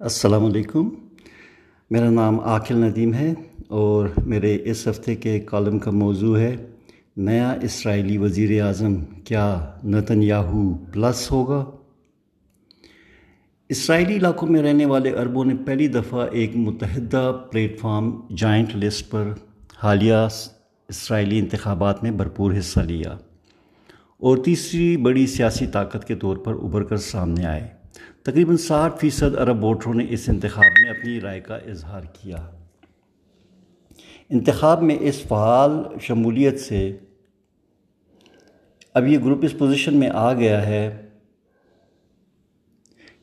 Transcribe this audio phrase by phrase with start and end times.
[0.00, 0.88] السلام علیکم۔
[1.90, 3.34] میرا نام عاقل ندیم ہے
[3.68, 6.56] اور میرے اس ہفتے کے کالم کا موضوع ہے،
[7.16, 8.94] نیا اسرائیلی وزیر اعظم
[9.24, 11.64] کیا نتن یاہو پلس ہوگا؟
[13.68, 19.10] اسرائیلی علاقوں میں رہنے والے عربوں نے پہلی دفعہ ایک متحدہ پلیٹ فارم جائنٹ لسٹ
[19.10, 19.32] پر
[19.82, 20.28] حالیہ
[20.88, 23.12] اسرائیلی انتخابات میں بھرپور حصہ لیا
[24.18, 27.79] اور تیسری بڑی سیاسی طاقت کے طور پر ابھر کر سامنے آئے۔
[28.22, 32.36] تقریباً ساٹھ فیصد عرب ووٹروں نے اس انتخاب میں اپنی رائے کا اظہار کیا۔
[34.30, 35.70] انتخاب میں اس فعال
[36.00, 36.96] شمولیت سے
[38.94, 41.06] اب یہ گروپ اس پوزیشن میں آ گیا ہے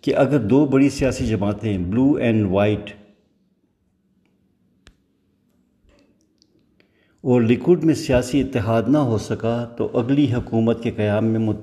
[0.02, 2.90] کہ اگر دو بڑی سیاسی جماعتیں بلو اینڈ وائٹ
[7.24, 11.54] اور لیکوڈ میں سیاسی اتحاد نہ ہو سکا تو اگلی حکومت کے قیام میں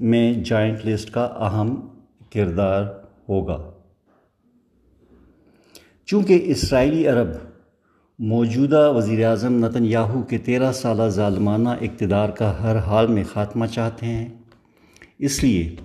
[0.00, 1.88] میں جائنٹ لسٹ کا اہم
[2.32, 2.84] کردار
[3.28, 3.70] ہوگا۔
[6.06, 7.28] چونکہ اسرائیلی عرب
[8.18, 13.66] موجودہ وزیر اعظم نتن یاہو کے تیرہ سالہ ظالمانہ اقتدار کا ہر حال میں خاتمہ
[13.66, 14.28] چاہتے ہیں،
[15.18, 15.76] اس لیے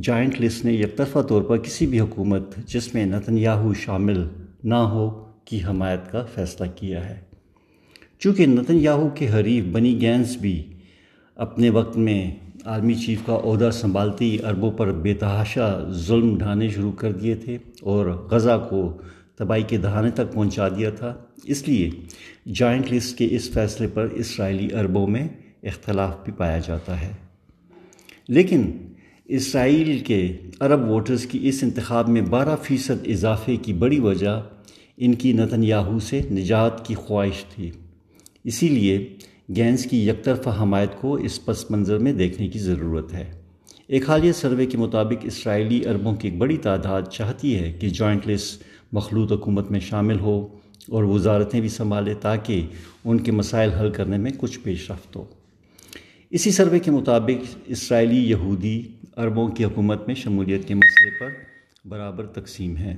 [0.00, 4.28] جائنٹ لسٹ نے یکطرفہ طور پر کسی بھی حکومت جس میں نتن یاہو شامل
[4.64, 7.20] نہ ہو کی حمایت کا فیصلہ کیا ہے۔
[8.18, 10.72] چونکہ نتن یاہو کے حریف بنی گینس بھی
[11.36, 16.92] اپنے وقت میں عالمی چیف کا عہدہ سنبھالتی عربوں پر بے تحاشا ظلم ڈھانے شروع
[16.92, 18.98] کر دیے تھے اور غزہ کو
[19.36, 21.14] تباہی کے دہانے تک پہنچا دیا تھا۔
[21.44, 21.90] اس لیے
[22.54, 25.28] جائنٹ لسٹ کے اس فیصلے پر اسرائیلی عربوں میں
[25.62, 27.12] اختلاف بھی پایا جاتا ہے۔
[28.28, 28.70] لیکن
[29.24, 34.42] اسرائیل کے عرب ووٹرز کی اس انتخاب میں بارہ فیصد اضافے کی بڑی وجہ
[34.96, 37.70] ان کی نتن یاہو سے نجات کی خواہش تھی۔
[38.44, 39.16] اسی لیے
[39.56, 43.32] گینز کی یک طرفہ حمایت کو اس پس منظر میں دیکھنے کی ضرورت ہے۔
[43.86, 48.28] ایک حالیہ سروے کے مطابق اسرائیلی عربوں کی ایک بڑی تعداد چاہتی ہے کہ جوائنٹ
[48.28, 50.48] لسٹ مخلوط حکومت میں شامل ہو
[50.88, 52.66] اور وزارتیں بھی سنبھالے تاکہ
[53.04, 55.24] ان کے مسائل حل کرنے میں کچھ پیش رفت ہو۔
[56.30, 58.82] اسی سروے کے مطابق اسرائیلی یہودی
[59.16, 61.30] عربوں کی حکومت میں شمولیت کے مسئلے پر
[61.88, 62.96] برابر تقسیم ہے۔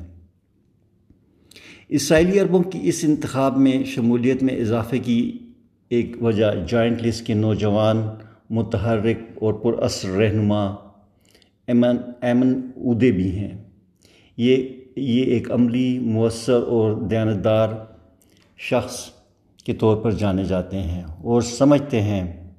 [1.89, 5.39] اسرائیلی عربوں کی اس انتخاب میں شمولیت میں اضافے کی
[5.91, 7.97] ایک وجہ جوائنٹ لسٹ کے نوجوان،
[8.51, 10.67] متحرک اور پر اثر رہنما
[11.67, 13.59] ایمن ایمن اودے بھی ہیں۔
[14.37, 17.69] یہ یہ ایک عملی، مؤثر اور دیانتدار
[18.59, 19.11] شخص
[19.65, 22.51] کے طور پر جانے جاتے ہیں اور سمجھتے ہیں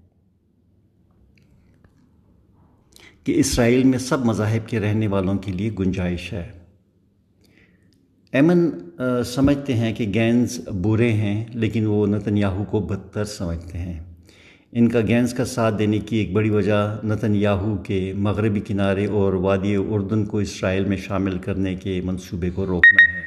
[3.23, 6.60] کہ اسرائیل میں سب مذاہب کے رہنے والوں کے لیے گنجائش ہے۔
[8.33, 8.69] ایمن
[9.25, 13.99] سمجھتے ہیں کہ گینز برے ہیں، لیکن وہ نتن یاہو کو بدتر سمجھتے ہیں۔
[14.71, 19.05] ان کا گینز کا ساتھ دینے کی ایک بڑی وجہ نتن یاہو کے مغربی کنارے
[19.05, 23.21] اور وادی اردن کو اسرائیل میں شامل کرنے کے منصوبے کو روکنا ہے۔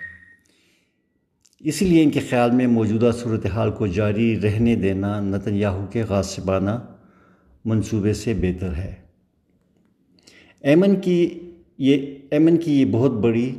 [1.60, 6.02] اسی لیے ان کے خیال میں موجودہ صورتحال کو جاری رہنے دینا نتن یاہو کے
[6.02, 6.78] غاصبانہ
[7.64, 8.94] منصوبے سے بہتر ہے۔
[10.60, 11.28] ایمن کی
[11.78, 13.50] یہ، ایمن کی یہ بہت بڑی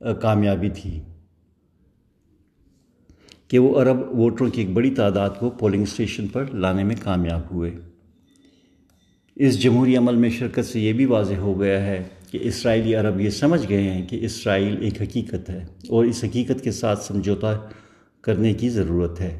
[0.00, 1.00] کامیابی تھی
[3.48, 7.40] کہ وہ عرب ووٹروں کی ایک بڑی تعداد کو پولنگ اسٹیشن پر لانے میں کامیاب
[7.50, 7.70] ہوئے۔
[9.36, 13.20] اس جمہوری عمل میں شرکت سے یہ بھی واضح ہو گیا ہے کہ اسرائیلی عرب
[13.20, 17.58] یہ سمجھ گئے ہیں کہ اسرائیل ایک حقیقت ہے اور اس حقیقت کے ساتھ سمجھوتا
[18.20, 19.38] کرنے کی ضرورت ہے۔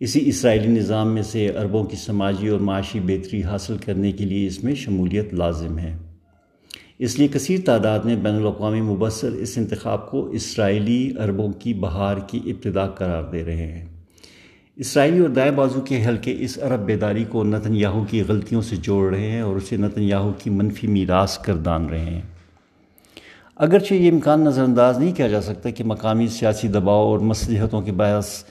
[0.00, 4.46] اسی اسرائیلی نظام میں سے عربوں کی سماجی اور معاشی بہتری حاصل کرنے کے لیے
[4.46, 5.96] اس میں شمولیت لازم ہے۔
[7.00, 12.16] اس لیے کثیر تعداد میں بین الاقوامی مبصر اس انتخاب کو اسرائیلی عربوں کی بہار
[12.16, 13.86] کی ابتدا قرار دے رہے ہیں۔
[14.76, 18.76] اسرائیلی اور دائیں بازو کے حلقے اس عرب بیداری کو نتن یاہو کی غلطیوں سے
[18.76, 22.20] جوڑ رہے ہیں اور اسے نتن یاہو کی منفی میراث کردان رہے ہیں۔
[23.56, 27.82] اگرچہ یہ امکان نظر انداز نہیں کیا جا سکتا کہ مقامی سیاسی دباؤ اور مصلحتوں
[27.82, 28.44] کے باعث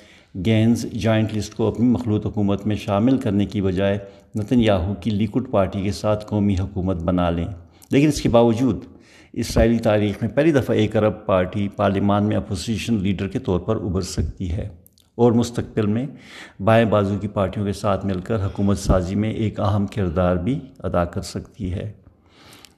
[0.46, 3.98] گینز جوائنٹ لسٹ کو اپنی مخلوط حکومت میں شامل کرنے کی بجائے
[4.36, 7.48] نتن یاہو کی لیکوڈ پارٹی کے ساتھ قومی حکومت بنا لیں۔
[7.92, 8.86] لیکن اس کے باوجود
[9.34, 13.76] اسرائیلی تاریخ میں پہلی دفعہ ایک عرب پارٹی پارلیمان میں اپوزیشن لیڈر کے طور پر
[13.76, 14.70] ابھر سکتی ہے
[15.16, 16.08] اور مستقبل میں
[16.64, 20.60] بائیں بازو کی پارٹیوں کے ساتھ مل کر حکومت سازی میں ایک اہم کردار بھی
[20.80, 21.92] ادا کر سکتی ہے۔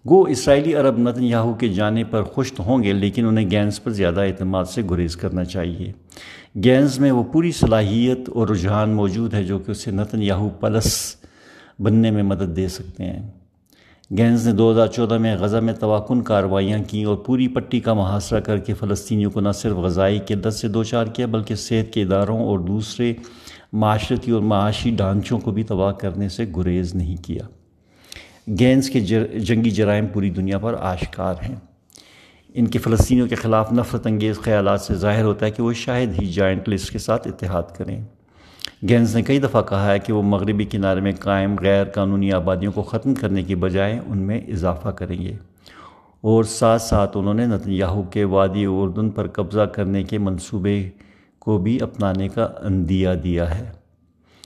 [0.10, 3.84] گو اسرائیلی عرب نتن یاہو کے جانے پر خوش تو ہوں گے، لیکن انہیں گینز
[3.84, 5.92] پر زیادہ اعتماد سے گریز کرنا چاہیے۔
[6.63, 11.16] گینز میں وہ پوری صلاحیت اور رجحان موجود ہے جو کہ اسے نتن یاہو پلس
[11.80, 13.41] بننے میں مدد دے سکتے ہیں۔
[14.18, 17.94] گینز نے دو ہزار چودہ میں غزہ میں توقن کاروائیاں کیں اور پوری پٹی کا
[17.94, 21.94] محاصرہ کر کے فلسطینیوں کو نہ صرف غذائی قلت سے دو چار کیا بلکہ صحت
[21.94, 23.13] کے اداروں اور دوسرے
[23.74, 27.44] معاشرتی اور معاشی ڈھانچوں کو بھی تباہ کرنے سے گریز نہیں کیا۔
[28.60, 29.00] گینز کے
[29.40, 31.56] جنگی جرائم پوری دنیا پر آشکار ہیں۔
[32.54, 36.22] ان کے فلسطینیوں کے خلاف نفرت انگیز خیالات سے ظاہر ہوتا ہے کہ وہ شاید
[36.22, 38.02] ہی جائنٹ لسٹ کے ساتھ اتحاد کریں۔
[38.89, 42.72] گینز نے کئی دفعہ کہا ہے کہ وہ مغربی کنارے میں قائم غیر قانونی آبادیوں
[42.72, 45.36] کو ختم کرنے کی بجائے ان میں اضافہ کریں گے۔
[46.22, 50.89] اور ساتھ ساتھ انہوں نے نتنیاہو کے وادی اردن پر قبضہ کرنے کے منصوبے
[51.39, 53.72] کو بھی اپنانے کا اندیا دیا ہے۔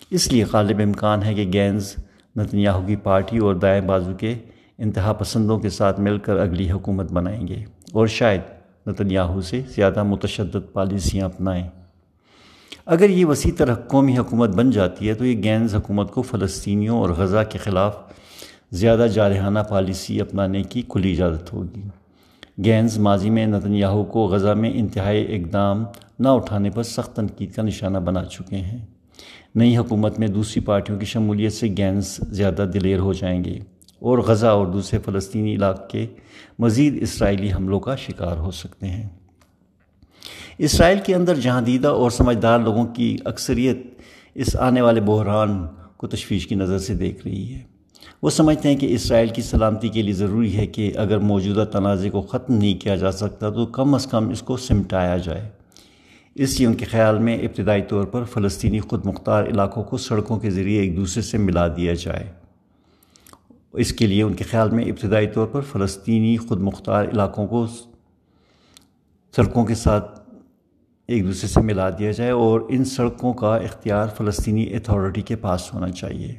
[0.09, 1.95] اس لیے غالب امکان ہے کہ گینز
[2.35, 4.35] نتنیاہو کی پارٹی اور دائیں بازو کے
[4.77, 8.41] انتہا پسندوں کے ساتھ مل کر اگلی حکومت بنائیں گے اور شاید
[8.87, 11.69] نتنیاہو سے زیادہ متشدد پالیسیاں اپنائیں۔
[12.85, 16.99] اگر یہ وسیع طرح قومی حکومت بن جاتی ہے تو یہ گینز حکومت کو فلسطینیوں
[16.99, 17.97] اور غزہ کے خلاف
[18.71, 21.81] زیادہ جارحانہ پالیسی اپنانے کی کھلی اجازت ہوگی۔
[22.65, 25.85] گینز ماضی میں نتنیاہو کو غزہ میں انتہائی اقدام
[26.19, 28.85] نہ اٹھانے پر سخت تنقید کا نشانہ بنا چکے ہیں۔
[29.55, 33.59] نئی حکومت میں دوسری پارٹیوں کی شمولیت سے گینز زیادہ دلیر ہو جائیں گے
[33.99, 36.07] اور غزہ اور دوسرے فلسطینی علاقے
[36.59, 39.09] مزید اسرائیلی حملوں کا شکار ہو سکتے ہیں۔
[40.57, 43.77] اسرائیل کے اندر جہاں دیدہ اور سمجھدار لوگوں کی اکثریت
[44.35, 45.67] اس آنے والے بحران
[45.97, 47.61] کو تشویش کی نظر سے دیکھ رہی ہے۔
[48.21, 52.09] وہ سمجھتے ہیں کہ اسرائیل کی سلامتی کے لیے ضروری ہے کہ اگر موجودہ تنازع
[52.09, 55.49] کو ختم نہیں کیا جا سکتا تو کم از کم اس کو سمٹایا جائے۔
[56.35, 60.39] اس لیے ان کے خیال میں ابتدائی طور پر فلسطینی خود مختار علاقوں کو سڑکوں
[60.39, 62.31] کے ذریعے ایک دوسرے سے ملا دیا جائے۔
[63.73, 67.67] اس کے لیے ان کے خیال میں ابتدائی طور پر فلسطینی خود مختار علاقوں کو
[69.35, 70.24] سڑکوں کے ساتھ
[71.07, 75.73] ایک دوسرے سے ملا دیا جائے اور ان سڑکوں کا اختیار فلسطینی اتھارٹی کے پاس
[75.73, 76.33] ہونا چاہیے۔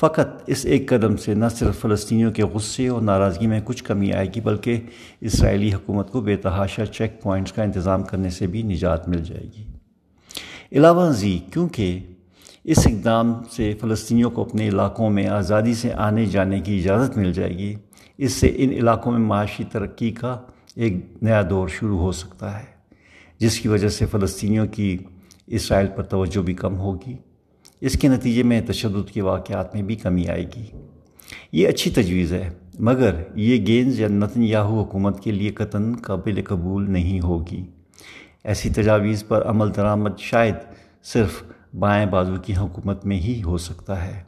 [0.00, 4.12] فقط اس ایک قدم سے نہ صرف فلسطینیوں کے غصے اور ناراضگی میں کچھ کمی
[4.12, 4.80] آئے گی، بلکہ
[5.20, 9.44] اسرائیلی حکومت کو بے تحاشا چیک پوائنٹس کا انتظام کرنے سے بھی نجات مل جائے
[9.58, 9.64] گی۔
[10.72, 11.98] علاوہ ازیں کیونکہ
[12.64, 17.32] اس اقدام سے فلسطینیوں کو اپنے علاقوں میں آزادی سے آنے جانے کی اجازت مل
[17.32, 17.74] جائے گی،
[18.18, 20.38] اس سے ان علاقوں میں معاشی ترقی کا
[20.76, 22.79] ایک نیا دور شروع ہو سکتا ہے۔
[23.40, 24.98] جس کی وجہ سے فلسطینیوں کی
[25.46, 27.16] اسرائیل پر توجہ بھی کم ہوگی۔
[27.80, 30.64] اس کے نتیجے میں تشدد کے واقعات میں بھی کمی آئے گی۔
[31.52, 36.40] یہ اچھی تجویز ہے، مگر یہ گینز یا نتن یاہو حکومت کے لیے قطن قابل
[36.44, 37.66] قبول نہیں ہوگی۔
[38.44, 40.54] ایسی تجاویز پر عمل درآمد شاید
[41.02, 41.42] صرف
[41.78, 44.22] بائیں بازو کی حکومت میں ہی ہو سکتا ہے۔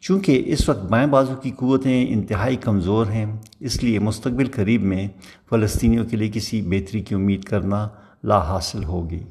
[0.00, 3.26] چونکہ اس وقت بائیں بازو کی قوتیں انتہائی کمزور ہیں،
[3.60, 5.08] اس لیے مستقبل قریب میں
[5.50, 7.88] فلسطینیوں کے لیے کسی بہتری کی امید کرنا
[8.24, 9.22] لا حاصل ہوگی۔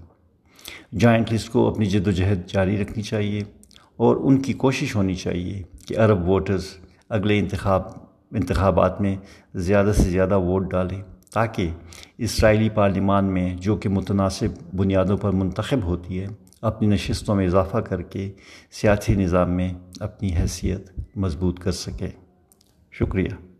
[0.91, 3.43] جوائنٹ لسٹ کو اپنی جد و جہد جاری رکھنی چاہیے
[3.97, 6.65] اور ان کی کوشش ہونی چاہیے کہ عرب ووٹرز
[7.09, 7.81] اگلے انتخاب
[8.31, 9.15] انتخابات میں
[9.55, 11.01] زیادہ سے زیادہ ووٹ ڈالیں
[11.33, 11.69] تاکہ
[12.17, 16.27] اسرائیلی پارلیمان میں جو کہ متناسب بنیادوں پر منتخب ہوتی ہے،
[16.61, 18.31] اپنی نشستوں میں اضافہ کر کے
[18.71, 22.09] سیاسی نظام میں اپنی حیثیت مضبوط کر سکے۔
[22.91, 23.52] شکریہ۔